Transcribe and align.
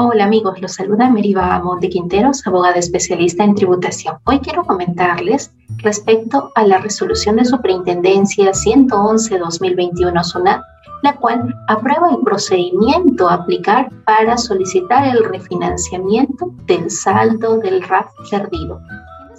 Hola 0.00 0.26
amigos, 0.26 0.60
los 0.60 0.74
saluda 0.74 1.10
Meriva 1.10 1.58
Monte 1.58 1.88
Quinteros, 1.88 2.46
abogada 2.46 2.76
especialista 2.76 3.42
en 3.42 3.56
tributación. 3.56 4.14
Hoy 4.26 4.38
quiero 4.38 4.62
comentarles 4.62 5.50
respecto 5.78 6.52
a 6.54 6.64
la 6.64 6.78
resolución 6.78 7.34
de 7.34 7.44
Superintendencia 7.44 8.52
111-2021 8.52 10.22
SUNAT, 10.22 10.62
la 11.02 11.16
cual 11.16 11.52
aprueba 11.66 12.10
el 12.10 12.18
procedimiento 12.18 13.28
a 13.28 13.34
aplicar 13.34 13.90
para 14.04 14.38
solicitar 14.38 15.04
el 15.04 15.24
refinanciamiento 15.24 16.54
del 16.66 16.88
saldo 16.92 17.58
del 17.58 17.82
RAF 17.82 18.06
perdido 18.30 18.80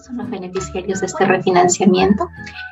son 0.10 0.18
los 0.18 0.30
beneficiarios 0.30 1.00
de 1.00 1.06
este 1.06 1.24
refinanciamiento? 1.26 2.28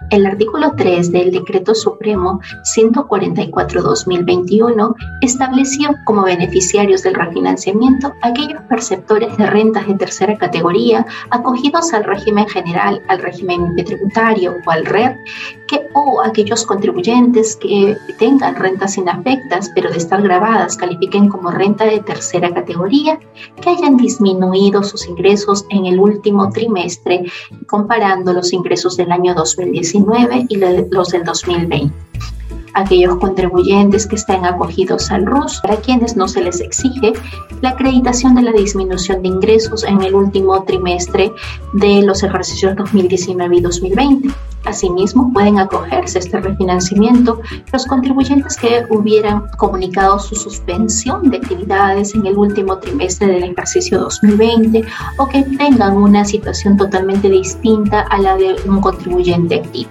El 0.10 0.26
artículo 0.26 0.74
3 0.76 1.12
del 1.12 1.32
Decreto 1.32 1.76
Supremo 1.76 2.42
144-2021 2.76 4.96
estableció 5.22 5.96
como 6.06 6.24
beneficiarios 6.24 7.04
del 7.04 7.14
refinanciamiento 7.14 8.12
aquellos 8.22 8.62
perceptores 8.64 9.38
de 9.38 9.46
rentas 9.46 9.86
de 9.88 9.94
tercera 9.96 10.38
categoría 10.38 11.06
acogidos 11.30 11.94
al 11.94 12.06
régimen 12.06 12.48
general, 12.48 13.04
al 13.08 13.20
régimen 13.20 13.76
tributario 13.76 14.56
o 14.66 14.72
al 14.72 14.86
RER, 14.86 15.20
que, 15.68 15.88
o 15.94 16.22
aquellos 16.22 16.66
contribuyentes 16.66 17.58
que 17.58 17.96
tengan 18.18 18.56
rentas 18.56 18.98
inafectas 18.98 19.70
pero 19.76 19.92
de 19.92 19.98
estar 19.98 20.22
grabadas 20.22 20.78
califiquen 20.78 21.28
como 21.30 21.52
renta 21.52 21.86
de 21.86 22.00
tercera 22.00 22.52
categoría, 22.54 23.20
que 23.62 23.70
hayan 23.70 23.98
disminuido 23.98 24.82
sus 24.84 25.06
ingresos 25.08 25.66
en 25.70 25.86
el 25.86 26.00
último 26.00 26.50
trimestre 26.50 27.27
comparando 27.66 28.34
los 28.34 28.54
ingresos 28.54 28.98
del 28.98 29.12
año 29.12 29.34
2019 29.34 30.46
y 30.50 30.58
los 30.92 31.10
del 31.10 31.24
2020 31.24 31.92
aquellos 32.74 33.18
contribuyentes 33.18 34.06
que 34.06 34.16
estén 34.16 34.46
acogidos 34.46 35.12
al 35.12 35.26
RUS, 35.26 35.60
para 35.62 35.78
quienes 35.78 36.16
no 36.16 36.28
se 36.28 36.42
les 36.42 36.62
exige 36.62 37.14
la 37.62 37.70
acreditación 37.70 38.36
de 38.36 38.44
la 38.44 38.52
disminución 38.52 39.22
de 39.22 39.30
ingresos 39.30 39.84
en 39.84 40.02
el 40.02 40.14
último 40.16 40.64
trimestre 40.64 41.32
de 41.74 42.02
los 42.04 42.24
ejercicios 42.24 42.76
2019 42.76 43.58
y 43.58 43.62
2020. 43.62 44.30
Asimismo, 44.66 45.32
pueden 45.32 45.60
acogerse 45.60 46.18
a 46.18 46.22
este 46.22 46.42
refinanciamiento 46.42 47.40
los 47.72 47.86
contribuyentes 47.86 48.58
que 48.58 48.86
hubieran 48.90 49.44
comunicado 49.58 50.20
su 50.20 50.36
suspensión 50.36 51.30
de 51.30 51.38
actividades 51.38 52.14
en 52.16 52.26
el 52.26 52.38
último 52.38 52.78
trimestre 52.78 53.28
del 53.28 53.44
ejercicio 53.46 54.00
2020 54.00 54.84
o 55.20 55.28
que 55.28 55.44
tengan 55.44 55.96
una 55.96 56.26
situación 56.26 56.76
totalmente 56.76 57.30
distinta 57.30 58.02
a 58.02 58.20
la 58.20 58.36
de 58.36 58.56
un 58.68 58.82
contribuyente 58.82 59.56
activo. 59.56 59.90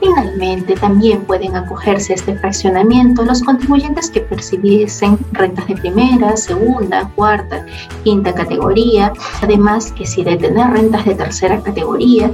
Finalmente, 0.00 0.74
también 0.76 1.24
pueden 1.26 1.54
acogerse 1.56 2.14
a 2.14 2.16
este 2.16 2.34
fraccionamiento 2.38 3.22
los 3.22 3.42
contribuyentes 3.42 4.10
que 4.10 4.22
percibiesen 4.22 5.18
rentas 5.32 5.68
de 5.68 5.76
primera, 5.76 6.36
segunda, 6.38 7.10
cuarta, 7.14 7.66
quinta 8.02 8.34
categoría, 8.34 9.12
además 9.42 9.92
que 9.92 10.06
si 10.06 10.24
de 10.24 10.38
tener 10.38 10.70
rentas 10.70 11.04
de 11.04 11.14
tercera 11.14 11.62
categoría, 11.62 12.32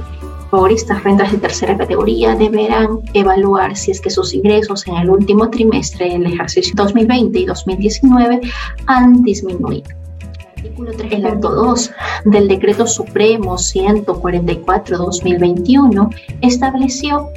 por 0.49 0.71
estas 0.71 1.03
rentas 1.03 1.29
de 1.33 1.39
tercera 1.39 1.77
categoría 1.77 2.33
deberán 2.35 3.01
evaluar 3.13 3.75
si 3.75 3.91
es 3.91 3.99
que 3.99 4.09
sus 4.09 4.33
ingresos 4.33 4.87
en 4.87 4.95
el 4.95 5.09
último 5.09 5.49
trimestre 5.49 6.09
del 6.09 6.25
ejercicio 6.25 6.73
2020 6.77 7.39
y 7.39 7.45
2019 7.45 8.41
han 8.85 9.23
disminuido. 9.23 9.89
El 11.09 11.25
acto 11.25 11.49
2 11.49 11.91
del 12.25 12.47
Decreto 12.47 12.85
Supremo 12.85 13.55
144-2021 13.55 16.15
estableció 16.41 17.31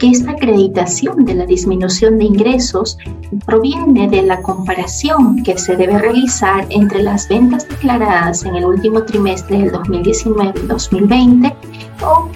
que 0.00 0.08
esta 0.08 0.32
acreditación 0.32 1.24
de 1.24 1.34
la 1.34 1.46
disminución 1.46 2.18
de 2.18 2.24
ingresos 2.24 2.98
proviene 3.46 4.08
de 4.08 4.22
la 4.22 4.42
comparación 4.42 5.44
que 5.44 5.56
se 5.58 5.76
debe 5.76 5.98
realizar 5.98 6.66
entre 6.70 7.02
las 7.02 7.28
ventas 7.28 7.68
declaradas 7.68 8.44
en 8.44 8.56
el 8.56 8.64
último 8.64 9.04
trimestre 9.04 9.58
del 9.58 9.70
2019 9.70 10.60
y 10.64 10.66
2020 10.66 11.54
o 12.02 12.28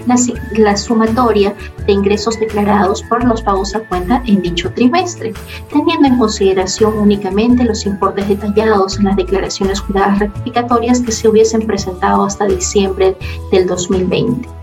la, 0.57 0.77
sumatoria 0.77 1.55
de 1.85 1.93
ingresos 1.93 2.39
declarados 2.39 3.03
por 3.03 3.23
los 3.23 3.41
pagos 3.41 3.75
a 3.75 3.79
cuenta 3.87 4.21
en 4.25 4.41
dicho 4.41 4.71
trimestre, 4.73 5.33
teniendo 5.71 6.07
en 6.07 6.17
consideración 6.17 6.97
únicamente 6.97 7.63
los 7.63 7.85
importes 7.85 8.27
detallados 8.27 8.97
en 8.97 9.05
las 9.05 9.15
declaraciones 9.15 9.79
juradas 9.81 10.19
rectificatorias 10.19 11.01
que 11.01 11.11
se 11.11 11.27
hubiesen 11.27 11.65
presentado 11.65 12.25
hasta 12.25 12.45
diciembre 12.45 13.17
del 13.51 13.67
2020 13.67 14.54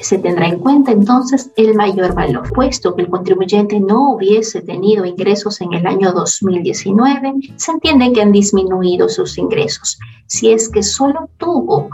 se 0.00 0.18
tendrá 0.18 0.48
en 0.48 0.58
cuenta 0.58 0.92
entonces 0.92 1.50
el 1.56 1.74
mayor 1.74 2.14
valor. 2.14 2.50
Puesto 2.52 2.94
que 2.94 3.02
el 3.02 3.10
contribuyente 3.10 3.78
no 3.80 4.14
hubiese 4.14 4.62
tenido 4.62 5.04
ingresos 5.04 5.60
en 5.60 5.72
el 5.74 5.86
año 5.86 6.12
2019, 6.12 7.34
se 7.56 7.72
entiende 7.72 8.12
que 8.12 8.22
han 8.22 8.32
disminuido 8.32 9.08
sus 9.08 9.38
ingresos. 9.38 9.98
Si 10.26 10.50
es 10.52 10.68
que 10.68 10.82
solo 10.82 11.28
tuvo 11.38 11.88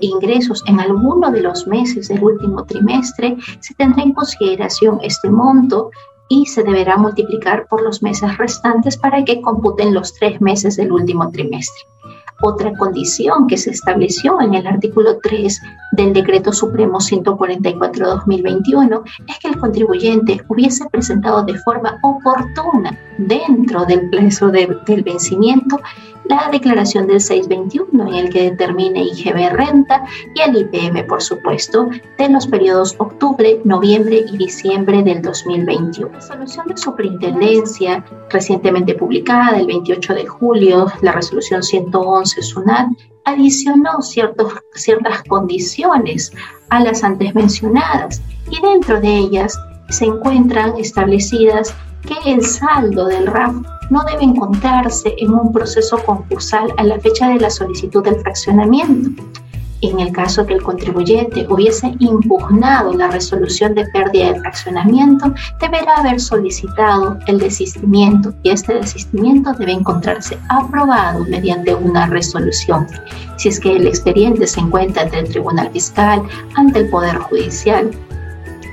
ingresos 0.00 0.62
en 0.66 0.80
alguno 0.80 1.30
de 1.30 1.40
los 1.40 1.66
meses 1.66 2.08
del 2.08 2.22
último 2.22 2.64
trimestre, 2.64 3.36
se 3.60 3.74
tendrá 3.74 4.02
en 4.02 4.12
consideración 4.12 5.00
este 5.02 5.30
monto 5.30 5.90
y 6.28 6.46
se 6.46 6.62
deberá 6.62 6.96
multiplicar 6.96 7.66
por 7.68 7.82
los 7.82 8.02
meses 8.02 8.38
restantes 8.38 8.96
para 8.96 9.24
que 9.24 9.42
computen 9.42 9.92
los 9.92 10.14
tres 10.14 10.40
meses 10.40 10.76
del 10.76 10.92
último 10.92 11.30
trimestre. 11.30 11.82
Otra 12.44 12.72
condición 12.72 13.46
que 13.46 13.56
se 13.56 13.70
estableció 13.70 14.40
en 14.40 14.54
el 14.54 14.66
artículo 14.66 15.18
3 15.22 15.62
del 15.92 16.12
Decreto 16.12 16.52
Supremo 16.52 16.98
144-2021 16.98 19.02
es 19.28 19.38
que 19.38 19.48
el 19.48 19.58
contribuyente 19.58 20.40
hubiese 20.48 20.84
presentado 20.90 21.44
de 21.44 21.56
forma 21.60 22.00
oportuna 22.02 22.98
dentro 23.16 23.84
del 23.84 24.10
plazo 24.10 24.48
del 24.48 25.02
vencimiento 25.04 25.78
la 26.24 26.48
declaración 26.50 27.06
del 27.06 27.20
621 27.20 28.08
en 28.08 28.14
el 28.14 28.30
que 28.30 28.50
determine 28.50 29.04
IGB 29.04 29.52
renta 29.52 30.04
y 30.34 30.40
el 30.40 30.56
IPM, 30.56 31.06
por 31.06 31.22
supuesto, 31.22 31.88
de 32.16 32.28
los 32.28 32.46
periodos 32.46 32.94
octubre, 32.98 33.60
noviembre 33.64 34.24
y 34.32 34.36
diciembre 34.36 35.02
del 35.02 35.20
2021. 35.20 36.12
La 36.12 36.18
resolución 36.18 36.66
de 36.68 36.76
superintendencia 36.76 38.04
recientemente 38.30 38.94
publicada 38.94 39.58
el 39.58 39.66
28 39.66 40.14
de 40.14 40.26
julio, 40.26 40.86
la 41.02 41.12
resolución 41.12 41.62
111 41.62 42.31
SUNAT, 42.40 42.88
adicionó 43.24 44.00
ciertas 44.00 45.22
condiciones 45.28 46.32
a 46.70 46.80
las 46.80 47.04
antes 47.04 47.34
mencionadas 47.34 48.22
y 48.50 48.60
dentro 48.60 49.00
de 49.00 49.18
ellas 49.18 49.58
se 49.90 50.06
encuentran 50.06 50.74
establecidas 50.78 51.74
que 52.02 52.30
el 52.30 52.44
saldo 52.44 53.06
del 53.06 53.26
RAF 53.26 53.54
no 53.90 54.02
debe 54.04 54.24
encontrarse 54.24 55.14
en 55.18 55.34
un 55.34 55.52
proceso 55.52 55.98
concursal 56.04 56.72
a 56.78 56.84
la 56.84 56.98
fecha 56.98 57.28
de 57.28 57.40
la 57.40 57.50
solicitud 57.50 58.02
del 58.02 58.16
fraccionamiento. 58.20 59.22
En 59.82 59.98
el 59.98 60.12
caso 60.12 60.46
que 60.46 60.54
el 60.54 60.62
contribuyente 60.62 61.44
hubiese 61.48 61.92
impugnado 61.98 62.94
la 62.94 63.08
resolución 63.08 63.74
de 63.74 63.84
pérdida 63.86 64.32
de 64.32 64.40
fraccionamiento, 64.40 65.34
deberá 65.60 65.96
haber 65.96 66.20
solicitado 66.20 67.18
el 67.26 67.40
desistimiento 67.40 68.32
y 68.44 68.50
este 68.50 68.74
desistimiento 68.74 69.52
debe 69.54 69.72
encontrarse 69.72 70.38
aprobado 70.48 71.24
mediante 71.24 71.74
una 71.74 72.06
resolución. 72.06 72.86
Si 73.38 73.48
es 73.48 73.58
que 73.58 73.74
el 73.74 73.88
expediente 73.88 74.46
se 74.46 74.60
encuentra 74.60 75.02
ante 75.02 75.18
el 75.18 75.28
Tribunal 75.28 75.68
Fiscal, 75.72 76.22
ante 76.54 76.78
el 76.78 76.88
Poder 76.88 77.16
Judicial, 77.18 77.90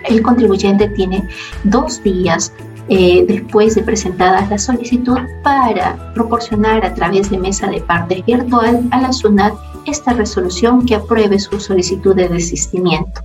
el 0.08 0.22
contribuyente 0.22 0.90
tiene 0.90 1.28
dos 1.64 2.04
días 2.04 2.54
eh, 2.88 3.26
después 3.28 3.76
de 3.76 3.84
presentadas 3.84 4.50
la 4.50 4.58
solicitud 4.58 5.18
para 5.44 6.14
proporcionar 6.14 6.86
a 6.86 6.94
través 6.94 7.30
de 7.30 7.38
mesa 7.38 7.68
de 7.68 7.82
partes 7.82 8.26
virtual 8.26 8.88
a 8.92 9.02
la 9.02 9.14
SUNAT 9.14 9.54
esta 9.90 10.14
resolución 10.14 10.86
que 10.86 10.96
apruebe 10.96 11.40
su 11.40 11.60
solicitud 11.60 12.16
de 12.16 12.30
desistimiento. 12.30 13.22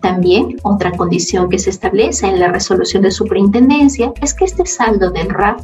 También 0.00 0.56
otra 0.62 0.92
condición 0.92 1.48
que 1.48 1.58
se 1.58 1.70
establece 1.70 2.26
en 2.26 2.40
la 2.40 2.48
resolución 2.48 3.02
de 3.02 3.10
superintendencia 3.10 4.12
es 4.22 4.34
que 4.34 4.46
este 4.46 4.66
saldo 4.66 5.10
del 5.10 5.28
RAF 5.28 5.62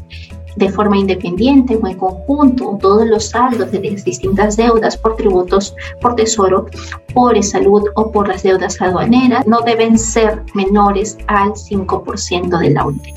de 0.57 0.71
forma 0.71 0.97
independiente 0.97 1.77
o 1.77 1.87
en 1.87 1.99
conjunto 1.99 2.79
todos 2.81 3.07
los 3.07 3.29
saldos 3.29 3.71
de 3.73 3.91
las 3.91 4.05
distintas 4.05 4.57
deudas 4.57 4.97
por 4.97 5.17
tributos, 5.17 5.75
por 6.01 6.17
tesoro, 6.17 6.67
por 7.13 7.43
salud 7.43 7.83
o 7.95 8.11
por 8.11 8.29
las 8.29 8.43
deudas 8.43 8.81
aduaneras 8.81 9.47
no 9.47 9.61
deben 9.61 9.99
ser 9.99 10.43
menores 10.55 11.19
al 11.27 11.53
5% 11.53 12.59
de 12.59 12.71
la 12.71 12.87
UTE 12.87 13.15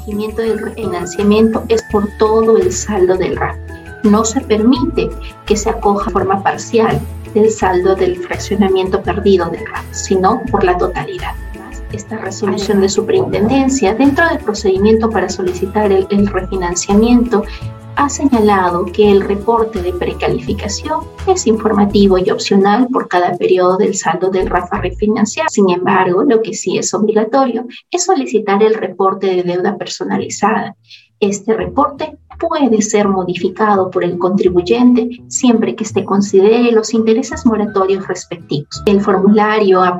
acogimiento 0.00 0.42
del 0.42 0.58
refinanciamiento 0.58 1.64
es 1.68 1.82
por 1.90 2.08
todo 2.18 2.56
el 2.56 2.72
saldo 2.72 3.16
del 3.16 3.36
RAF. 3.36 3.56
No 4.02 4.24
se 4.24 4.40
permite 4.40 5.10
que 5.46 5.56
se 5.56 5.70
acoja 5.70 6.06
de 6.06 6.12
forma 6.12 6.42
parcial 6.42 7.00
del 7.34 7.50
saldo 7.50 7.94
del 7.94 8.16
fraccionamiento 8.16 9.02
perdido 9.02 9.48
del 9.50 9.66
RAF, 9.66 9.84
sino 9.92 10.42
por 10.50 10.64
la 10.64 10.76
totalidad. 10.76 11.34
Esta 11.92 12.18
resolución 12.18 12.80
de 12.80 12.88
superintendencia, 12.88 13.94
dentro 13.94 14.28
del 14.28 14.38
procedimiento 14.38 15.10
para 15.10 15.28
solicitar 15.28 15.90
el, 15.90 16.06
el 16.10 16.26
refinanciamiento, 16.28 17.42
ha 17.96 18.08
señalado 18.08 18.86
que 18.86 19.10
el 19.10 19.20
reporte 19.20 19.82
de 19.82 19.92
precalificación 19.92 21.00
es 21.26 21.46
informativo 21.46 22.16
y 22.16 22.30
opcional 22.30 22.88
por 22.90 23.08
cada 23.08 23.36
periodo 23.36 23.76
del 23.76 23.94
saldo 23.94 24.30
del 24.30 24.48
RAFA 24.48 24.80
refinanciado. 24.80 25.50
Sin 25.50 25.68
embargo, 25.68 26.22
lo 26.22 26.40
que 26.40 26.54
sí 26.54 26.78
es 26.78 26.94
obligatorio 26.94 27.66
es 27.90 28.04
solicitar 28.04 28.62
el 28.62 28.74
reporte 28.74 29.26
de 29.26 29.42
deuda 29.42 29.76
personalizada. 29.76 30.76
Este 31.18 31.52
reporte 31.52 32.16
puede 32.40 32.82
ser 32.82 33.08
modificado 33.08 33.90
por 33.90 34.02
el 34.02 34.18
contribuyente 34.18 35.22
siempre 35.28 35.76
que 35.76 35.84
éste 35.84 36.04
considere 36.04 36.72
los 36.72 36.94
intereses 36.94 37.44
moratorios 37.46 38.08
respectivos. 38.08 38.82
El 38.86 39.00
formulario 39.00 39.82
a, 39.82 39.96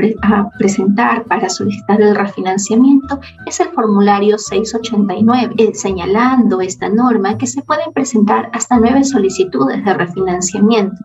presentar 0.58 1.24
para 1.24 1.48
solicitar 1.48 2.00
el 2.00 2.14
refinanciamiento 2.14 3.20
es 3.46 3.60
el 3.60 3.68
formulario 3.68 4.38
689, 4.38 5.54
eh, 5.58 5.74
señalando 5.74 6.60
esta 6.60 6.88
norma 6.88 7.36
que 7.36 7.46
se 7.46 7.62
pueden 7.62 7.92
presentar 7.92 8.50
hasta 8.52 8.78
nueve 8.78 9.04
solicitudes 9.04 9.84
de 9.84 9.94
refinanciamiento 9.94 10.96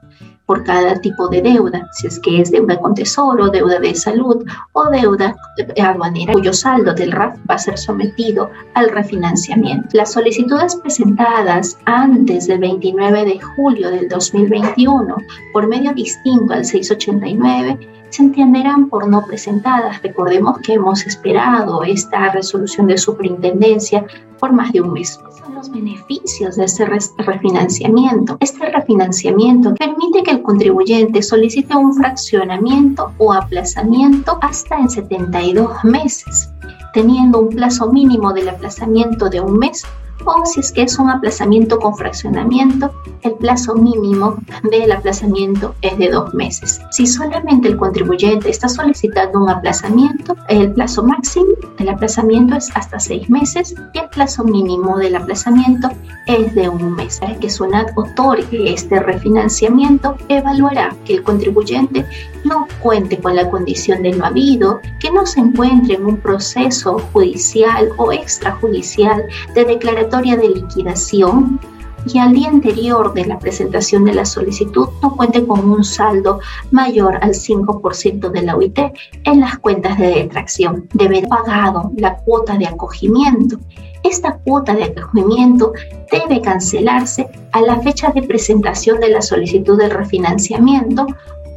por 0.45 0.63
cada 0.63 0.95
tipo 1.01 1.27
de 1.27 1.41
deuda, 1.41 1.87
si 1.93 2.07
es 2.07 2.19
que 2.19 2.41
es 2.41 2.51
deuda 2.51 2.77
con 2.79 2.93
tesoro, 2.93 3.49
deuda 3.49 3.79
de 3.79 3.95
salud 3.95 4.45
o 4.73 4.89
deuda 4.89 5.35
aduanera, 5.81 6.33
cuyo 6.33 6.53
saldo 6.53 6.93
del 6.93 7.11
RAF 7.11 7.35
va 7.49 7.55
a 7.55 7.59
ser 7.59 7.77
sometido 7.77 8.49
al 8.73 8.89
refinanciamiento. 8.89 9.89
Las 9.93 10.13
solicitudes 10.13 10.75
presentadas 10.75 11.77
antes 11.85 12.47
del 12.47 12.59
29 12.59 13.25
de 13.25 13.39
julio 13.39 13.89
del 13.89 14.07
2021 14.07 15.17
por 15.53 15.67
medio 15.67 15.93
distinto 15.93 16.53
al 16.53 16.65
689 16.65 17.95
se 18.15 18.23
entenderán 18.23 18.89
por 18.89 19.07
no 19.07 19.25
presentadas. 19.25 20.01
Recordemos 20.01 20.59
que 20.59 20.73
hemos 20.73 21.05
esperado 21.05 21.83
esta 21.83 22.31
resolución 22.31 22.87
de 22.87 22.97
superintendencia 22.97 24.05
por 24.39 24.53
más 24.53 24.71
de 24.71 24.81
un 24.81 24.93
mes 24.93 25.19
los 25.55 25.71
beneficios 25.71 26.57
de 26.57 26.65
este 26.65 26.85
refinanciamiento. 27.17 28.37
Este 28.41 28.69
refinanciamiento 28.69 29.73
permite 29.75 30.21
que 30.23 30.31
el 30.31 30.41
contribuyente 30.41 31.21
solicite 31.21 31.75
un 31.75 31.93
fraccionamiento 31.93 33.13
o 33.17 33.31
aplazamiento 33.31 34.37
hasta 34.41 34.77
en 34.77 34.89
72 34.89 35.83
meses, 35.85 36.49
teniendo 36.93 37.39
un 37.39 37.49
plazo 37.49 37.89
mínimo 37.89 38.33
del 38.33 38.49
aplazamiento 38.49 39.29
de 39.29 39.39
un 39.39 39.57
mes 39.57 39.85
o 40.23 40.45
si 40.45 40.59
es 40.59 40.71
que 40.71 40.83
es 40.83 40.97
un 40.97 41.09
aplazamiento 41.09 41.79
con 41.79 41.95
fraccionamiento, 41.95 42.91
el 43.21 43.33
plazo 43.33 43.75
mínimo 43.75 44.37
del 44.63 44.91
aplazamiento 44.91 45.75
es 45.81 45.97
de 45.97 46.09
dos 46.09 46.33
meses. 46.33 46.81
Si 46.91 47.05
solamente 47.05 47.67
el 47.67 47.77
contribuyente 47.77 48.49
está 48.49 48.69
solicitando 48.69 49.39
un 49.39 49.49
aplazamiento, 49.49 50.35
el 50.47 50.71
plazo 50.73 51.03
máximo 51.03 51.47
del 51.77 51.89
aplazamiento 51.89 52.55
es 52.55 52.69
hasta 52.75 52.99
seis 52.99 53.29
meses 53.29 53.75
y 53.93 53.99
el 53.99 54.09
plazo 54.09 54.43
mínimo 54.43 54.97
del 54.97 55.15
aplazamiento 55.15 55.89
es 56.27 56.53
de 56.55 56.69
un 56.69 56.95
mes. 56.95 57.19
Para 57.19 57.35
que 57.35 57.49
SUNAT 57.49 57.91
otorgue 57.95 58.73
este 58.73 58.99
refinanciamiento, 58.99 60.17
evaluará 60.29 60.95
que 61.05 61.15
el 61.15 61.23
contribuyente 61.23 62.05
no 62.43 62.67
cuente 62.79 63.17
con 63.17 63.35
la 63.35 63.49
condición 63.49 64.03
de 64.03 64.11
no 64.11 64.25
habido, 64.25 64.79
que 64.99 65.11
no 65.11 65.25
se 65.25 65.39
encuentre 65.39 65.95
en 65.95 66.05
un 66.05 66.17
proceso 66.17 66.99
judicial 67.11 67.89
o 67.97 68.11
extrajudicial 68.11 69.23
de 69.53 69.65
de 70.11 70.49
liquidación 70.49 71.59
y 72.05 72.19
al 72.19 72.33
día 72.33 72.49
anterior 72.49 73.13
de 73.13 73.25
la 73.25 73.39
presentación 73.39 74.05
de 74.05 74.13
la 74.13 74.25
solicitud 74.25 74.87
no 75.01 75.15
cuente 75.15 75.45
con 75.45 75.67
un 75.69 75.83
saldo 75.83 76.39
mayor 76.71 77.17
al 77.21 77.31
5% 77.31 78.29
de 78.29 78.41
la 78.43 78.55
UIT 78.55 78.79
en 79.23 79.39
las 79.39 79.57
cuentas 79.57 79.97
de 79.97 80.07
detracción. 80.07 80.87
Debe 80.93 81.17
haber 81.17 81.29
pagado 81.29 81.91
la 81.97 82.17
cuota 82.17 82.55
de 82.57 82.67
acogimiento. 82.67 83.57
Esta 84.03 84.37
cuota 84.37 84.75
de 84.75 84.83
acogimiento 84.83 85.73
debe 86.11 86.39
cancelarse 86.41 87.27
a 87.51 87.61
la 87.61 87.79
fecha 87.79 88.11
de 88.11 88.21
presentación 88.21 88.99
de 88.99 89.09
la 89.09 89.23
solicitud 89.23 89.77
de 89.79 89.89
refinanciamiento 89.89 91.07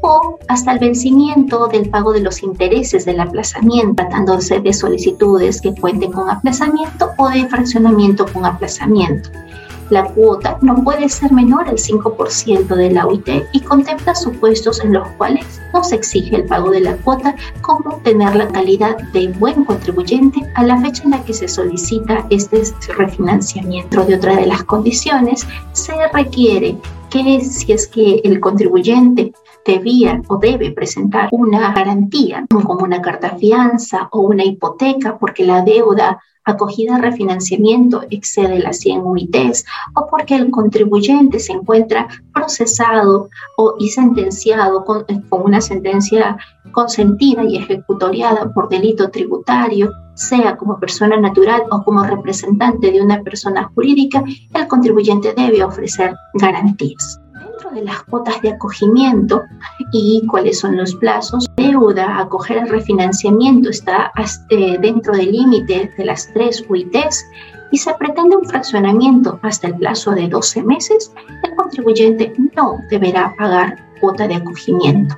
o 0.00 0.38
hasta 0.48 0.72
el 0.72 0.78
vencimiento 0.78 1.68
del 1.68 1.88
pago 1.90 2.12
de 2.12 2.20
los 2.20 2.42
intereses 2.42 3.04
del 3.04 3.20
aplazamiento, 3.20 3.94
tratándose 3.96 4.60
de 4.60 4.72
solicitudes 4.72 5.60
que 5.60 5.74
cuenten 5.74 6.12
con 6.12 6.30
aplazamiento 6.30 7.10
o 7.16 7.28
de 7.28 7.46
fraccionamiento 7.48 8.26
con 8.26 8.44
aplazamiento. 8.44 9.30
La 9.90 10.04
cuota 10.04 10.58
no 10.60 10.84
puede 10.84 11.08
ser 11.08 11.32
menor 11.32 11.66
al 11.66 11.78
5% 11.78 12.66
de 12.66 12.90
la 12.90 13.06
UIT 13.06 13.28
y 13.52 13.60
contempla 13.60 14.14
supuestos 14.14 14.80
en 14.84 14.92
los 14.92 15.08
cuales 15.12 15.46
no 15.72 15.82
se 15.82 15.94
exige 15.94 16.36
el 16.36 16.44
pago 16.44 16.70
de 16.70 16.80
la 16.80 16.96
cuota 16.98 17.34
como 17.62 17.96
tener 18.02 18.36
la 18.36 18.48
calidad 18.48 18.98
de 19.14 19.28
buen 19.28 19.64
contribuyente 19.64 20.40
a 20.56 20.64
la 20.64 20.78
fecha 20.78 21.04
en 21.04 21.12
la 21.12 21.24
que 21.24 21.32
se 21.32 21.48
solicita 21.48 22.26
este 22.28 22.62
refinanciamiento. 22.98 24.04
De 24.04 24.16
otra 24.16 24.36
de 24.36 24.46
las 24.46 24.62
condiciones, 24.64 25.46
se 25.72 25.94
requiere 26.12 26.76
que 27.08 27.40
si 27.40 27.72
es 27.72 27.88
que 27.88 28.20
el 28.24 28.40
contribuyente 28.40 29.32
debía 29.64 30.22
o 30.28 30.38
debe 30.38 30.70
presentar 30.72 31.28
una 31.32 31.72
garantía, 31.72 32.46
como 32.50 32.82
una 32.82 33.00
carta 33.02 33.36
fianza 33.36 34.08
o 34.12 34.20
una 34.20 34.44
hipoteca, 34.44 35.18
porque 35.18 35.44
la 35.44 35.62
deuda 35.62 36.20
acogida 36.48 36.96
a 36.96 37.00
refinanciamiento 37.00 38.02
excede 38.10 38.58
las 38.58 38.78
100 38.78 39.02
UITs 39.04 39.64
o 39.94 40.06
porque 40.06 40.36
el 40.36 40.50
contribuyente 40.50 41.38
se 41.38 41.52
encuentra 41.52 42.08
procesado 42.32 43.28
o, 43.56 43.74
y 43.78 43.90
sentenciado 43.90 44.84
con, 44.84 45.04
con 45.28 45.42
una 45.42 45.60
sentencia 45.60 46.38
consentida 46.72 47.44
y 47.44 47.56
ejecutoriada 47.56 48.52
por 48.52 48.68
delito 48.68 49.10
tributario, 49.10 49.92
sea 50.14 50.56
como 50.56 50.80
persona 50.80 51.18
natural 51.18 51.62
o 51.70 51.82
como 51.82 52.02
representante 52.04 52.90
de 52.90 53.02
una 53.02 53.22
persona 53.22 53.70
jurídica, 53.74 54.24
el 54.54 54.68
contribuyente 54.68 55.34
debe 55.34 55.62
ofrecer 55.62 56.14
garantías 56.34 57.20
de 57.74 57.82
las 57.82 58.02
cuotas 58.04 58.40
de 58.42 58.50
acogimiento 58.50 59.42
y 59.92 60.26
cuáles 60.26 60.60
son 60.60 60.76
los 60.76 60.94
plazos. 60.96 61.46
Deuda, 61.56 62.18
acoger 62.18 62.58
el 62.58 62.68
refinanciamiento 62.68 63.70
está 63.70 64.12
eh, 64.50 64.78
dentro 64.80 65.14
del 65.14 65.32
límite 65.32 65.92
de 65.96 66.04
las 66.04 66.32
tres 66.32 66.64
UITs 66.68 67.24
y 67.70 67.78
se 67.78 67.94
pretende 67.94 68.36
un 68.36 68.44
fraccionamiento 68.44 69.38
hasta 69.42 69.68
el 69.68 69.74
plazo 69.74 70.12
de 70.12 70.28
12 70.28 70.62
meses, 70.62 71.12
el 71.42 71.54
contribuyente 71.54 72.32
no 72.56 72.78
deberá 72.90 73.34
pagar 73.36 73.84
cuota 74.00 74.26
de 74.26 74.36
acogimiento. 74.36 75.16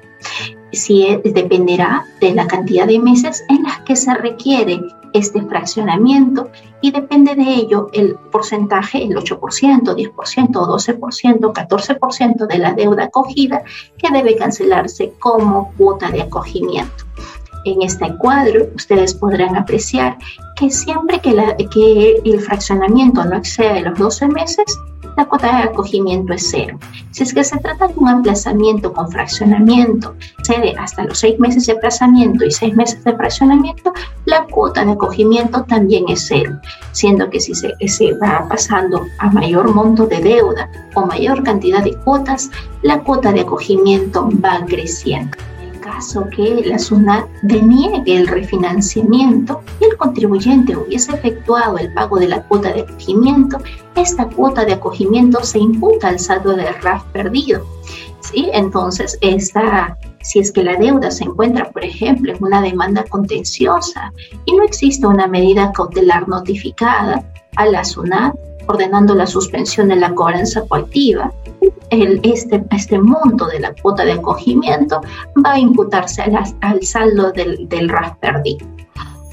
Si 0.72 1.16
dependerá 1.24 2.04
de 2.20 2.34
la 2.34 2.46
cantidad 2.46 2.86
de 2.86 2.98
meses 2.98 3.44
en 3.48 3.62
las 3.64 3.80
que 3.80 3.96
se 3.96 4.14
requiere 4.14 4.80
este 5.12 5.42
fraccionamiento 5.42 6.50
y 6.80 6.90
depende 6.90 7.34
de 7.34 7.54
ello 7.54 7.88
el 7.92 8.14
porcentaje, 8.30 9.02
el 9.02 9.16
8%, 9.16 9.38
10%, 9.38 10.12
12%, 10.14 11.52
14% 11.52 12.46
de 12.46 12.58
la 12.58 12.72
deuda 12.72 13.04
acogida 13.04 13.62
que 13.98 14.10
debe 14.10 14.36
cancelarse 14.36 15.12
como 15.18 15.72
cuota 15.76 16.10
de 16.10 16.22
acogimiento. 16.22 17.04
En 17.64 17.82
este 17.82 18.16
cuadro 18.16 18.68
ustedes 18.74 19.14
podrán 19.14 19.56
apreciar 19.56 20.16
que 20.56 20.70
siempre 20.70 21.20
que, 21.20 21.32
la, 21.32 21.56
que 21.56 22.20
el 22.24 22.40
fraccionamiento 22.40 23.24
no 23.24 23.36
excede 23.36 23.82
los 23.82 23.98
12 23.98 24.28
meses, 24.28 24.64
la 25.20 25.26
cuota 25.26 25.54
de 25.54 25.64
acogimiento 25.64 26.32
es 26.32 26.48
cero. 26.50 26.78
Si 27.10 27.24
es 27.24 27.34
que 27.34 27.44
se 27.44 27.58
trata 27.58 27.88
de 27.88 27.94
un 27.94 28.08
aplazamiento 28.08 28.90
con 28.90 29.10
fraccionamiento, 29.12 30.14
cede 30.44 30.74
hasta 30.78 31.04
los 31.04 31.18
seis 31.18 31.38
meses 31.38 31.66
de 31.66 31.74
aplazamiento 31.74 32.42
y 32.46 32.50
seis 32.50 32.74
meses 32.74 33.04
de 33.04 33.14
fraccionamiento, 33.14 33.92
la 34.24 34.46
cuota 34.46 34.82
de 34.82 34.92
acogimiento 34.92 35.62
también 35.64 36.06
es 36.08 36.26
cero, 36.26 36.58
siendo 36.92 37.28
que 37.28 37.38
si 37.38 37.54
se, 37.54 37.74
se 37.86 38.14
va 38.14 38.46
pasando 38.48 39.02
a 39.18 39.28
mayor 39.28 39.74
monto 39.74 40.06
de 40.06 40.22
deuda 40.22 40.70
o 40.94 41.04
mayor 41.04 41.42
cantidad 41.42 41.84
de 41.84 41.94
cuotas, 41.96 42.50
la 42.80 43.00
cuota 43.00 43.30
de 43.30 43.42
acogimiento 43.42 44.26
va 44.42 44.64
creciendo 44.64 45.36
caso 46.00 46.26
que 46.34 46.62
la 46.64 46.78
SUNAT 46.78 47.28
deniegue 47.42 48.16
el 48.16 48.26
refinanciamiento 48.26 49.60
y 49.80 49.84
el 49.84 49.98
contribuyente 49.98 50.74
hubiese 50.74 51.12
efectuado 51.12 51.76
el 51.76 51.92
pago 51.92 52.18
de 52.18 52.26
la 52.26 52.42
cuota 52.44 52.72
de 52.72 52.80
acogimiento, 52.80 53.58
esta 53.96 54.26
cuota 54.26 54.64
de 54.64 54.72
acogimiento 54.72 55.44
se 55.44 55.58
imputa 55.58 56.08
al 56.08 56.18
saldo 56.18 56.56
de 56.56 56.72
RAF 56.72 57.04
perdido. 57.12 57.66
¿sí? 58.20 58.48
Entonces, 58.54 59.18
esta, 59.20 59.98
si 60.22 60.38
es 60.38 60.50
que 60.50 60.64
la 60.64 60.76
deuda 60.76 61.10
se 61.10 61.24
encuentra, 61.24 61.70
por 61.70 61.84
ejemplo, 61.84 62.32
en 62.32 62.42
una 62.42 62.62
demanda 62.62 63.04
contenciosa 63.04 64.10
y 64.46 64.54
no 64.54 64.64
existe 64.64 65.06
una 65.06 65.26
medida 65.26 65.70
cautelar 65.72 66.26
notificada 66.28 67.22
a 67.56 67.66
la 67.66 67.84
SUNAT 67.84 68.34
ordenando 68.66 69.14
la 69.14 69.26
suspensión 69.26 69.88
de 69.88 69.96
la 69.96 70.14
cobranza 70.14 70.62
coactiva, 70.66 71.32
el, 71.90 72.20
este, 72.22 72.64
este 72.70 72.98
monto 72.98 73.46
de 73.46 73.60
la 73.60 73.74
cuota 73.74 74.04
de 74.04 74.12
acogimiento 74.12 75.00
va 75.44 75.54
a 75.54 75.58
imputarse 75.58 76.22
al 76.22 76.82
saldo 76.82 77.32
del, 77.32 77.68
del 77.68 77.88
RAS 77.88 78.16
perdido. 78.18 78.66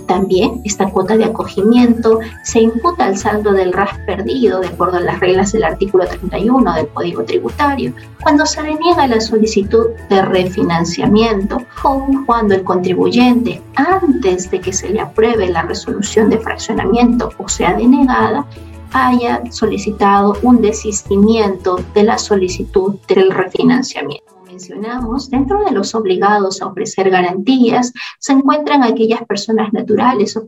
También 0.07 0.61
esta 0.63 0.89
cuota 0.89 1.17
de 1.17 1.25
acogimiento 1.25 2.19
se 2.43 2.61
imputa 2.61 3.05
al 3.05 3.17
saldo 3.17 3.51
del 3.51 3.73
RAS 3.73 3.99
perdido 4.05 4.61
de 4.61 4.67
acuerdo 4.67 4.97
a 4.97 5.01
las 5.01 5.19
reglas 5.19 5.51
del 5.51 5.65
artículo 5.65 6.07
31 6.07 6.73
del 6.73 6.87
Código 6.87 7.23
Tributario 7.23 7.93
cuando 8.23 8.45
se 8.45 8.63
deniega 8.63 9.05
la 9.05 9.19
solicitud 9.19 9.87
de 10.09 10.21
refinanciamiento 10.21 11.61
o 11.83 12.07
cuando 12.25 12.55
el 12.55 12.63
contribuyente 12.63 13.61
antes 13.75 14.49
de 14.49 14.61
que 14.61 14.71
se 14.71 14.89
le 14.89 15.01
apruebe 15.01 15.49
la 15.49 15.63
resolución 15.63 16.29
de 16.29 16.39
fraccionamiento 16.39 17.31
o 17.37 17.49
sea 17.49 17.73
denegada 17.73 18.45
haya 18.93 19.43
solicitado 19.51 20.35
un 20.41 20.61
desistimiento 20.61 21.79
de 21.93 22.03
la 22.03 22.17
solicitud 22.17 22.95
del 23.07 23.31
refinanciamiento. 23.31 24.37
Mencionamos, 24.57 25.29
dentro 25.29 25.63
de 25.63 25.71
los 25.71 25.93
obligados 25.93 26.63
a 26.63 26.65
ofrecer 26.65 27.11
garantías 27.11 27.93
se 28.17 28.33
encuentran 28.33 28.81
aquellas 28.81 29.23
personas 29.25 29.71
naturales 29.71 30.35
o 30.35 30.47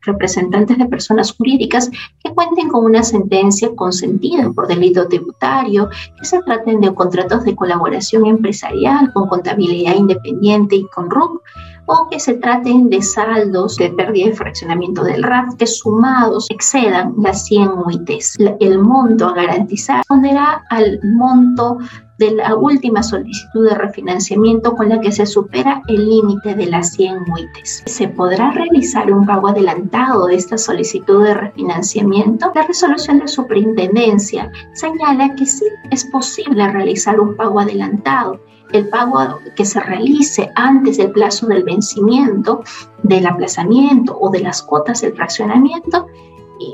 representantes 0.00 0.76
de 0.76 0.86
personas 0.86 1.32
jurídicas 1.32 1.88
que 2.18 2.34
cuenten 2.34 2.68
con 2.68 2.84
una 2.84 3.04
sentencia 3.04 3.70
consentida 3.76 4.50
por 4.50 4.66
delito 4.66 5.06
tributario, 5.06 5.88
que 6.18 6.24
se 6.24 6.42
traten 6.42 6.80
de 6.80 6.92
contratos 6.92 7.44
de 7.44 7.54
colaboración 7.54 8.26
empresarial 8.26 9.12
con 9.12 9.28
contabilidad 9.28 9.94
independiente 9.94 10.74
y 10.74 10.88
con 10.88 11.08
RUC, 11.08 11.40
o 11.88 12.08
que 12.10 12.20
se 12.20 12.34
traten 12.34 12.90
de 12.90 13.02
saldos 13.02 13.76
de 13.76 13.90
pérdida 13.90 14.28
y 14.28 14.32
fraccionamiento 14.32 15.02
del 15.02 15.22
RAF 15.22 15.54
que 15.56 15.66
sumados 15.66 16.46
excedan 16.50 17.14
las 17.18 17.46
100 17.46 17.70
UITs. 17.86 18.36
El 18.60 18.78
monto 18.78 19.26
a 19.26 19.34
garantizar 19.34 19.98
responderá 19.98 20.62
al 20.68 21.00
monto 21.02 21.78
de 22.18 22.32
la 22.32 22.56
última 22.56 23.02
solicitud 23.02 23.68
de 23.68 23.74
refinanciamiento 23.76 24.74
con 24.74 24.88
la 24.88 25.00
que 25.00 25.12
se 25.12 25.24
supera 25.24 25.80
el 25.88 26.08
límite 26.08 26.54
de 26.54 26.66
las 26.66 26.92
100 26.94 27.24
UITs. 27.32 27.84
¿Se 27.86 28.08
podrá 28.08 28.50
realizar 28.50 29.10
un 29.12 29.24
pago 29.24 29.48
adelantado 29.48 30.26
de 30.26 30.34
esta 30.34 30.58
solicitud 30.58 31.24
de 31.24 31.34
refinanciamiento? 31.34 32.50
La 32.54 32.62
resolución 32.62 33.20
de 33.20 33.28
superintendencia 33.28 34.50
señala 34.74 35.34
que 35.36 35.46
sí 35.46 35.64
es 35.90 36.04
posible 36.06 36.68
realizar 36.70 37.18
un 37.20 37.36
pago 37.36 37.60
adelantado 37.60 38.40
el 38.72 38.88
pago 38.88 39.40
que 39.56 39.64
se 39.64 39.80
realice 39.80 40.50
antes 40.54 40.98
del 40.98 41.12
plazo 41.12 41.46
del 41.46 41.64
vencimiento, 41.64 42.62
del 43.02 43.26
aplazamiento 43.26 44.18
o 44.18 44.30
de 44.30 44.40
las 44.40 44.62
cuotas 44.62 45.00
del 45.00 45.14
fraccionamiento, 45.14 46.06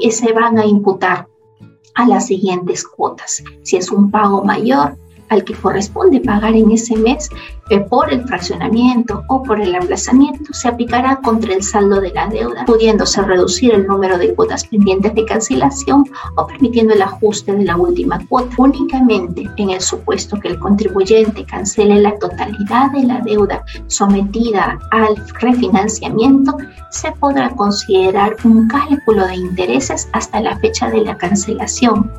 y 0.01 0.11
se 0.11 0.33
van 0.33 0.59
a 0.59 0.65
imputar 0.65 1.29
a 1.95 2.07
las 2.07 2.27
siguientes 2.27 2.87
cuotas. 2.87 3.43
Si 3.63 3.77
es 3.77 3.91
un 3.91 4.11
pago 4.11 4.43
mayor, 4.43 4.97
al 5.35 5.45
que 5.45 5.55
corresponde 5.55 6.21
pagar 6.21 6.55
en 6.55 6.71
ese 6.71 6.97
mes 6.97 7.29
eh, 7.71 7.81
por 7.81 8.13
el 8.13 8.27
fraccionamiento 8.27 9.25
o 9.29 9.43
por 9.43 9.61
el 9.61 9.75
aplazamiento 9.75 10.53
se 10.53 10.69
aplicará 10.69 11.17
contra 11.17 11.55
el 11.55 11.63
saldo 11.63 12.01
de 12.01 12.13
la 12.13 12.27
deuda, 12.29 12.65
pudiéndose 12.67 13.23
reducir 13.23 13.73
el 13.73 13.87
número 13.87 14.19
de 14.19 14.35
cuotas 14.35 14.67
pendientes 14.67 15.15
de 15.15 15.25
cancelación 15.25 16.05
o 16.37 16.47
permitiendo 16.47 16.95
el 16.95 17.03
ajuste 17.03 17.53
de 17.53 17.65
la 17.65 17.77
última 17.77 18.19
cuota. 18.29 18.55
Únicamente 18.59 19.49
en 19.57 19.71
el 19.71 19.81
supuesto 19.81 20.39
que 20.39 20.49
el 20.49 20.59
contribuyente 20.59 21.45
cancele 21.45 22.01
la 22.01 22.17
totalidad 22.19 22.91
de 22.93 23.05
la 23.05 23.21
deuda 23.21 23.65
sometida 23.87 24.79
al 24.91 25.17
refinanciamiento, 25.41 26.57
se 26.91 27.11
podrá 27.13 27.51
considerar 27.51 28.37
un 28.45 28.69
cálculo 28.69 29.27
de 29.27 29.37
intereses 29.37 30.09
hasta 30.13 30.41
la 30.41 30.57
fecha 30.59 30.91
de 30.91 31.01
la 31.01 31.17
cancelación 31.17 32.11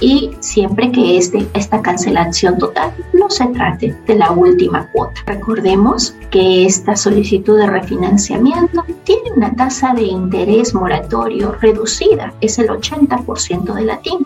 y 0.00 0.30
siempre 0.40 0.90
que 0.92 1.18
este, 1.18 1.46
esta 1.54 1.80
cancelación 1.82 2.58
total 2.58 2.92
no 3.12 3.30
se 3.30 3.46
trate 3.46 3.96
de 4.06 4.14
la 4.16 4.30
última 4.32 4.88
cuota. 4.92 5.20
Recordemos 5.26 6.14
que 6.30 6.66
esta 6.66 6.96
solicitud 6.96 7.58
de 7.58 7.66
refinanciamiento 7.66 8.84
tiene 9.04 9.32
una 9.36 9.54
tasa 9.54 9.94
de 9.94 10.02
interés 10.02 10.74
moratorio 10.74 11.52
reducida, 11.60 12.34
es 12.40 12.58
el 12.58 12.68
80% 12.68 13.74
de 13.74 13.84
la 13.84 13.98
TIM 13.98 14.20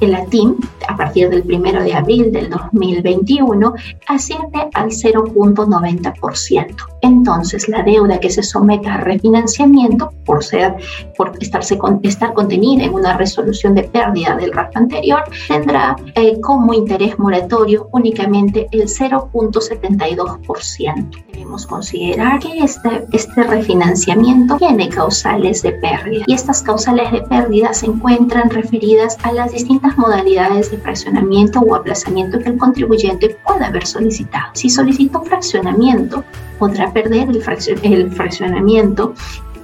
el 0.00 0.12
latín, 0.12 0.56
a 0.88 0.96
partir 0.96 1.28
del 1.28 1.42
1 1.42 1.82
de 1.82 1.92
abril 1.94 2.32
del 2.32 2.48
2021, 2.50 3.74
asciende 4.06 4.68
al 4.74 4.90
0.90%. 4.90 6.76
Entonces, 7.02 7.68
la 7.68 7.82
deuda 7.82 8.20
que 8.20 8.30
se 8.30 8.42
someta 8.42 8.94
a 8.94 8.98
refinanciamiento, 8.98 10.10
por, 10.24 10.42
ser, 10.42 10.76
por 11.16 11.32
estarse 11.40 11.78
estar 12.02 12.34
contenida 12.34 12.84
en 12.84 12.94
una 12.94 13.16
resolución 13.16 13.74
de 13.74 13.84
pérdida 13.84 14.36
del 14.36 14.52
RAF 14.52 14.76
anterior, 14.76 15.22
tendrá 15.46 15.96
eh, 16.14 16.38
como 16.40 16.74
interés 16.74 17.18
moratorio 17.18 17.88
únicamente 17.92 18.68
el 18.72 18.82
0.72%. 18.82 21.27
Debemos 21.48 21.66
considerar 21.66 22.40
que 22.40 22.58
este, 22.58 23.06
este 23.10 23.42
refinanciamiento 23.42 24.58
tiene 24.58 24.90
causales 24.90 25.62
de 25.62 25.72
pérdida 25.72 26.22
y 26.26 26.34
estas 26.34 26.62
causales 26.62 27.10
de 27.10 27.22
pérdida 27.22 27.72
se 27.72 27.86
encuentran 27.86 28.50
referidas 28.50 29.16
a 29.22 29.32
las 29.32 29.52
distintas 29.52 29.96
modalidades 29.96 30.70
de 30.70 30.76
fraccionamiento 30.76 31.60
o 31.60 31.74
aplazamiento 31.74 32.38
que 32.38 32.50
el 32.50 32.58
contribuyente 32.58 33.38
pueda 33.46 33.68
haber 33.68 33.86
solicitado. 33.86 34.50
Si 34.52 34.68
solicitó 34.68 35.22
fraccionamiento, 35.22 36.22
podrá 36.58 36.92
perder 36.92 37.30
el, 37.30 38.12
fraccionamiento 38.12 39.14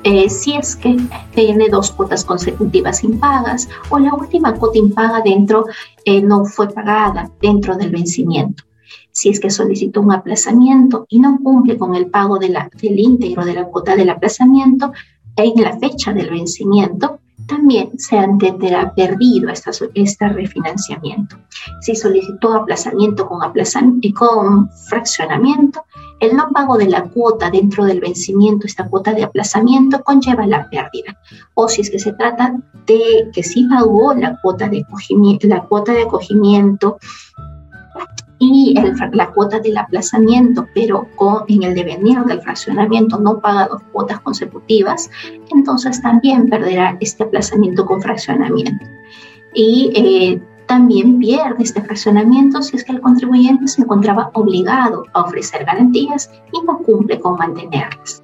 eh, 0.05 0.31
si 0.31 0.55
es 0.55 0.76
que 0.76 0.97
tiene 1.35 1.69
dos 1.69 1.91
cuotas 1.91 2.25
consecutivas 2.25 3.05
impagas 3.05 3.69
o 3.91 3.99
la 3.99 4.14
última 4.14 4.55
cuota 4.55 4.79
impaga 4.79 5.21
dentro 5.21 5.67
eh, 6.07 6.23
no 6.23 6.47
fue 6.47 6.67
pagada 6.71 7.31
dentro 7.43 7.76
del 7.76 7.91
vencimiento. 7.91 8.64
Si 9.14 9.28
es 9.28 9.38
que 9.38 9.49
solicitó 9.49 10.00
un 10.00 10.11
aplazamiento 10.11 11.06
y 11.09 11.21
no 11.21 11.38
cumple 11.40 11.78
con 11.78 11.94
el 11.94 12.06
pago 12.06 12.38
de 12.38 12.49
la, 12.49 12.68
del 12.83 12.99
íntegro 12.99 13.44
de 13.44 13.54
la 13.54 13.64
cuota 13.64 13.94
del 13.94 14.11
aplazamiento 14.11 14.92
en 15.37 15.62
la 15.62 15.78
fecha 15.78 16.12
del 16.12 16.30
vencimiento, 16.30 17.21
también 17.47 17.97
se 17.97 18.16
entenderá 18.16 18.92
perdido 18.94 19.50
este 19.94 20.28
refinanciamiento. 20.28 21.37
Si 21.80 21.94
solicitó 21.94 22.54
aplazamiento 22.54 23.28
con, 23.28 23.42
aplazamiento 23.44 24.09
con 24.18 24.68
fraccionamiento, 24.88 25.85
el 26.18 26.37
no 26.37 26.49
pago 26.50 26.76
de 26.76 26.88
la 26.88 27.04
cuota 27.04 27.50
dentro 27.50 27.85
del 27.85 28.00
vencimiento, 28.00 28.66
esta 28.66 28.88
cuota 28.88 29.12
de 29.12 29.23
aplazamiento, 29.23 30.02
conlleva 30.02 30.44
la 30.47 30.68
pérdida. 30.71 31.16
O 31.54 31.68
si 31.68 31.83
es 31.83 31.90
que 31.90 32.00
se 32.00 32.12
trata 32.14 32.56
de 32.87 33.30
que 33.33 33.42
sí 33.44 33.64
pagó 33.68 34.12
la 34.14 34.40
cuota 34.40 34.68
de 34.68 34.80
acogimiento, 34.80 35.47
la 35.47 35.62
cuota 35.62 35.92
de 35.92 36.02
acogimiento 36.02 36.99
y 38.38 38.75
la 39.12 39.31
cuota 39.31 39.61
del 39.61 39.76
aplazamiento, 39.76 40.67
pero 40.75 41.07
con, 41.17 41.45
en 41.49 41.62
el 41.62 41.75
devenir 41.75 42.21
del 42.25 42.43
fraccionamiento 42.43 43.19
no 43.19 43.38
paga 43.41 43.69
dos 43.69 43.83
cuotas 43.93 44.21
consecutivas, 44.21 45.11
entonces 45.55 46.03
también 46.03 46.49
perderá 46.49 46.97
este 47.00 47.25
aplazamiento 47.25 47.87
con 47.87 48.03
fraccionamiento. 48.03 48.85
Y 49.55 49.93
eh, 49.95 50.43
también 50.67 51.19
pierde 51.19 51.62
este 51.62 51.83
fraccionamiento 51.83 52.62
si 52.62 52.76
es 52.76 52.85
que 52.85 52.93
el 52.93 53.00
contribuyente 53.00 53.69
se 53.69 53.83
encontraba 53.83 54.31
obligado 54.35 55.05
a 55.12 55.23
ofrecer 55.23 55.64
garantías 55.64 56.31
y 56.53 56.61
no 56.62 56.79
cumple 56.79 57.21
con 57.21 57.37
mantenerlas. 57.37 58.23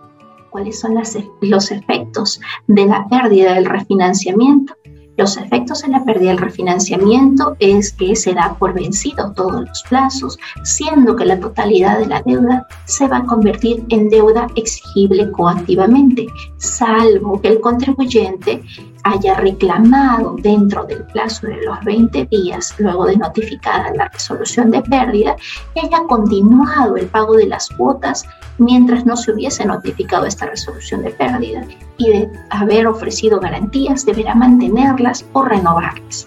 ¿Cuáles 0.50 0.80
son 0.80 0.94
los 1.40 1.70
efectos 1.70 2.40
de 2.66 2.86
la 2.86 3.06
pérdida 3.08 3.54
del 3.54 3.66
refinanciamiento? 3.66 4.74
Los 5.20 5.36
efectos 5.36 5.82
de 5.82 5.88
la 5.88 6.02
pérdida 6.02 6.30
del 6.30 6.38
refinanciamiento 6.38 7.54
es 7.58 7.92
que 7.92 8.16
se 8.16 8.32
da 8.32 8.56
por 8.58 8.72
vencido 8.72 9.32
todos 9.32 9.68
los 9.68 9.82
plazos, 9.86 10.38
siendo 10.62 11.14
que 11.14 11.26
la 11.26 11.38
totalidad 11.38 11.98
de 11.98 12.06
la 12.06 12.22
deuda 12.22 12.66
se 12.86 13.06
va 13.06 13.18
a 13.18 13.26
convertir 13.26 13.84
en 13.90 14.08
deuda 14.08 14.46
exigible 14.56 15.30
coactivamente, 15.30 16.26
salvo 16.56 17.38
que 17.38 17.48
el 17.48 17.60
contribuyente 17.60 18.62
haya 19.04 19.34
reclamado 19.34 20.36
dentro 20.38 20.84
del 20.84 21.04
plazo 21.04 21.46
de 21.46 21.62
los 21.62 21.82
20 21.84 22.26
días 22.26 22.74
luego 22.78 23.06
de 23.06 23.16
notificada 23.16 23.92
la 23.94 24.08
resolución 24.08 24.70
de 24.70 24.82
pérdida 24.82 25.36
y 25.74 25.80
haya 25.80 26.02
continuado 26.08 26.96
el 26.96 27.06
pago 27.06 27.36
de 27.36 27.46
las 27.46 27.68
cuotas 27.70 28.24
mientras 28.58 29.06
no 29.06 29.16
se 29.16 29.32
hubiese 29.32 29.64
notificado 29.64 30.26
esta 30.26 30.46
resolución 30.46 31.02
de 31.02 31.10
pérdida 31.10 31.64
y 31.96 32.10
de 32.10 32.30
haber 32.50 32.86
ofrecido 32.86 33.40
garantías 33.40 34.04
deberá 34.04 34.34
mantenerlas 34.34 35.24
o 35.32 35.42
renovarlas. 35.42 36.26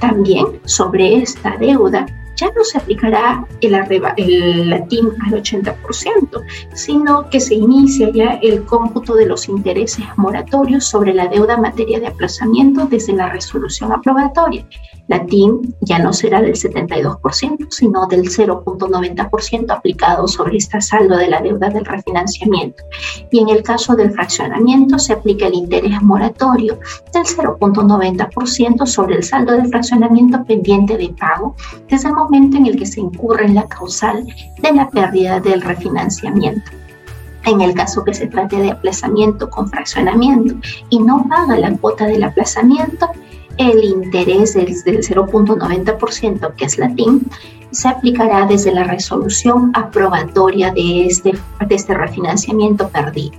También 0.00 0.60
sobre 0.64 1.16
esta 1.16 1.56
deuda 1.58 2.06
ya 2.36 2.50
no 2.56 2.64
se 2.64 2.78
aplicará 2.78 3.46
el, 3.60 3.74
el 4.16 4.70
latín 4.70 5.10
al 5.26 5.42
80%, 5.42 6.42
sino 6.74 7.28
que 7.30 7.40
se 7.40 7.54
inicia 7.54 8.10
ya 8.10 8.38
el 8.42 8.64
cómputo 8.64 9.14
de 9.14 9.26
los 9.26 9.48
intereses 9.48 10.04
moratorios 10.16 10.84
sobre 10.84 11.14
la 11.14 11.28
deuda 11.28 11.54
en 11.54 11.62
materia 11.62 12.00
de 12.00 12.08
aplazamiento 12.08 12.86
desde 12.86 13.12
la 13.12 13.28
resolución 13.28 13.92
aprobatoria 13.92 14.66
la 15.08 15.24
TIM 15.26 15.60
ya 15.80 15.98
no 15.98 16.12
será 16.12 16.40
del 16.40 16.54
72%, 16.54 17.66
sino 17.70 18.06
del 18.06 18.22
0.90% 18.22 19.70
aplicado 19.70 20.26
sobre 20.26 20.56
este 20.56 20.80
saldo 20.80 21.16
de 21.16 21.28
la 21.28 21.42
deuda 21.42 21.68
del 21.68 21.84
refinanciamiento. 21.84 22.82
Y 23.30 23.40
en 23.40 23.50
el 23.50 23.62
caso 23.62 23.94
del 23.94 24.12
fraccionamiento 24.12 24.98
se 24.98 25.12
aplica 25.12 25.46
el 25.46 25.54
interés 25.54 26.00
moratorio 26.00 26.78
del 27.12 27.24
0.90% 27.24 28.86
sobre 28.86 29.16
el 29.16 29.22
saldo 29.22 29.52
del 29.52 29.68
fraccionamiento 29.68 30.42
pendiente 30.44 30.96
de 30.96 31.10
pago 31.10 31.54
desde 31.88 32.08
el 32.08 32.14
momento 32.14 32.23
en 32.32 32.66
el 32.66 32.76
que 32.76 32.86
se 32.86 33.00
incurre 33.00 33.46
en 33.46 33.54
la 33.54 33.68
causal 33.68 34.26
de 34.60 34.72
la 34.72 34.88
pérdida 34.88 35.40
del 35.40 35.60
refinanciamiento. 35.60 36.70
En 37.44 37.60
el 37.60 37.74
caso 37.74 38.04
que 38.04 38.14
se 38.14 38.26
trate 38.26 38.56
de 38.56 38.70
aplazamiento 38.70 39.50
con 39.50 39.68
fraccionamiento 39.68 40.54
y 40.88 40.98
no 40.98 41.26
paga 41.28 41.58
la 41.58 41.76
cuota 41.76 42.06
del 42.06 42.24
aplazamiento, 42.24 43.10
el 43.58 43.84
interés 43.84 44.54
del, 44.54 44.68
0.90%, 44.68 46.54
que 46.54 46.64
es 46.64 46.78
la 46.78 46.94
TIM, 46.94 47.20
se 47.70 47.88
aplicará 47.88 48.46
desde 48.46 48.72
la 48.72 48.84
resolución 48.84 49.72
aprobatoria 49.74 50.72
de 50.72 51.06
este, 51.06 51.32
de 51.66 51.74
este 51.74 51.94
refinanciamiento 51.94 52.88
perdido. 52.88 53.36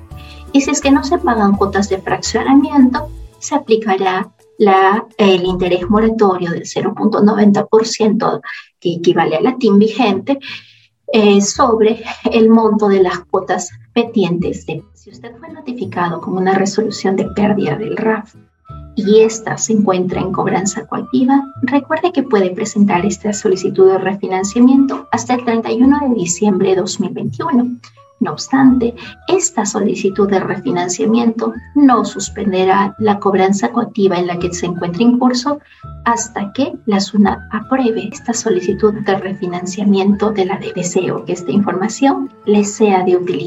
Y 0.52 0.62
si 0.62 0.72
es 0.72 0.82
que 0.82 0.92
no 0.92 1.04
se 1.04 1.18
pagan 1.18 1.56
cuotas 1.56 1.90
de 1.90 2.00
fraccionamiento, 2.00 3.10
se 3.40 3.56
aplicará 3.56 4.30
la, 4.58 5.06
el 5.18 5.44
interés 5.46 5.90
moratorio 5.90 6.52
del 6.52 6.64
0.90% 6.64 8.42
que 8.80 8.94
equivale 8.94 9.38
a 9.38 9.42
la 9.42 9.58
TIM 9.58 9.80
vigente 9.80 10.40
eh, 11.08 11.42
sobre 11.42 12.04
el 12.32 12.50
monto 12.50 12.88
de 12.88 13.02
las 13.02 13.20
cuotas 13.20 13.70
pendientes. 13.94 14.66
De, 14.66 14.84
si 14.94 15.10
usted 15.12 15.36
fue 15.38 15.50
notificado 15.50 16.20
con 16.22 16.38
una 16.38 16.54
resolución 16.54 17.16
de 17.16 17.26
pérdida 17.36 17.76
del 17.76 17.98
RAF 17.98 18.36
y 18.96 19.20
esta 19.22 19.58
se 19.58 19.74
encuentra 19.74 20.22
en 20.22 20.32
cobranza 20.32 20.88
coactiva, 20.88 21.44
recuerde 21.62 22.12
que 22.12 22.24
puede 22.24 22.50
presentar 22.52 23.06
esta 23.06 23.34
solicitud 23.34 23.92
de 23.92 23.98
refinanciamiento 23.98 25.08
hasta 25.12 25.36
el 25.36 25.46
31 25.46 26.10
de 26.10 26.16
diciembre 26.16 26.70
de 26.70 26.76
2021 26.78 27.78
no 28.20 28.32
obstante, 28.32 28.96
esta 29.28 29.66
solicitud 29.66 30.30
de 30.30 30.40
refinanciamiento 30.40 31.54
no 31.76 32.06
suspenderá 32.06 32.96
la 32.98 33.20
cobranza 33.20 33.72
coactiva 33.72 34.18
en 34.18 34.28
la 34.28 34.40
que 34.40 34.54
se 34.54 34.68
encuentra 34.68 35.04
en 35.04 35.20
curso 35.20 35.60
hasta 36.06 36.54
que 36.54 36.74
la 36.86 37.00
SUNAT 37.00 37.40
apruebe 37.52 38.08
esta 38.12 38.34
solicitud 38.34 38.94
de 38.94 39.16
refinanciamiento 39.16 40.32
de 40.32 40.46
la 40.46 40.58
de 40.58 40.72
Deseo 40.74 41.26
que 41.26 41.34
esta 41.34 41.52
información 41.52 42.32
les 42.46 42.74
sea 42.74 43.04
de 43.04 43.18
utilidad. 43.18 43.46